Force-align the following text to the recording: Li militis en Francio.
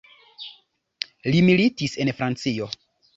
Li 1.35 1.43
militis 1.49 1.93
en 2.05 2.13
Francio. 2.23 2.69